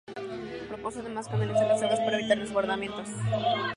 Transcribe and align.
Propuso 0.67 1.01
además 1.01 1.27
canalizar 1.27 1.67
las 1.67 1.83
aguas 1.83 1.99
para 1.99 2.17
evitar 2.17 2.39
desbordamientos. 2.39 3.09